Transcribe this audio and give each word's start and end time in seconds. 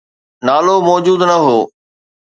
نالو 0.45 0.75
موجود 0.89 1.21
نه 1.29 1.35
هو. 1.43 1.57